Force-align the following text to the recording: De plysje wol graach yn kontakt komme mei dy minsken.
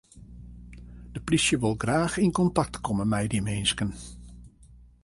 De 1.15 1.19
plysje 1.25 1.55
wol 1.63 1.75
graach 1.83 2.17
yn 2.25 2.33
kontakt 2.39 2.75
komme 2.85 3.05
mei 3.11 3.25
dy 3.31 3.39
minsken. 3.47 3.91